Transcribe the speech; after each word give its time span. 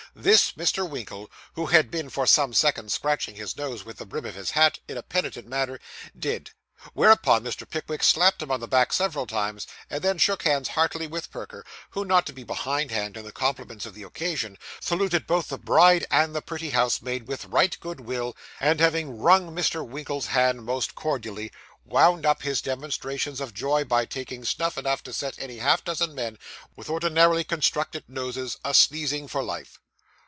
This, 0.13 0.51
Mr. 0.51 0.87
Winkle, 0.89 1.31
who 1.53 1.67
had 1.67 1.89
been 1.89 2.09
for 2.09 2.27
some 2.27 2.53
seconds 2.53 2.93
scratching 2.93 3.35
his 3.35 3.55
nose 3.55 3.85
with 3.85 3.95
the 3.95 4.05
brim 4.05 4.25
of 4.25 4.35
his 4.35 4.51
hat, 4.51 4.77
in 4.85 4.97
a 4.97 5.01
penitent 5.03 5.47
manner, 5.47 5.79
did; 6.19 6.51
whereupon 6.91 7.45
Mr. 7.45 7.67
Pickwick 7.69 8.03
slapped 8.03 8.41
him 8.41 8.51
on 8.51 8.59
the 8.59 8.67
back 8.67 8.91
several 8.91 9.25
times, 9.25 9.67
and 9.89 10.01
then 10.03 10.17
shook 10.17 10.43
hands 10.43 10.67
heartily 10.67 11.07
with 11.07 11.31
Perker, 11.31 11.65
who, 11.91 12.03
not 12.03 12.25
to 12.25 12.33
be 12.33 12.43
behind 12.43 12.91
hand 12.91 13.15
in 13.15 13.23
the 13.23 13.31
compliments 13.31 13.85
of 13.85 13.93
the 13.93 14.03
occasion, 14.03 14.57
saluted 14.81 15.25
both 15.25 15.47
the 15.47 15.57
bride 15.57 16.05
and 16.11 16.35
the 16.35 16.41
pretty 16.41 16.71
housemaid 16.71 17.25
with 17.25 17.45
right 17.45 17.79
good 17.79 18.01
will, 18.01 18.35
and, 18.59 18.81
having 18.81 19.17
wrung 19.17 19.55
Mr. 19.55 19.87
Winkle's 19.87 20.27
hand 20.27 20.65
most 20.65 20.93
cordially, 20.93 21.53
wound 21.85 22.25
up 22.25 22.41
his 22.41 22.61
demonstrations 22.61 23.39
of 23.39 23.53
joy 23.53 23.85
by 23.85 24.05
taking 24.05 24.43
snuff 24.43 24.77
enough 24.77 25.01
to 25.03 25.13
set 25.13 25.39
any 25.39 25.59
half 25.59 25.85
dozen 25.85 26.13
men 26.13 26.37
with 26.75 26.89
ordinarily 26.89 27.45
constructed 27.45 28.03
noses, 28.09 28.57
a 28.65 28.73
sneezing 28.73 29.25
for 29.25 29.41
life. 29.41 29.77